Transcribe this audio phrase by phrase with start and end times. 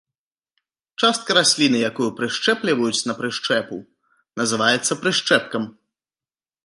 [1.01, 3.77] Частка расліны, якую прышчэпліваюць на прышчэпу,
[4.43, 5.63] называецца прышчэпкам.